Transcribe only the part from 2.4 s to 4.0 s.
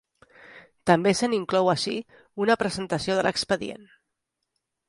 una presentació de l'expedient.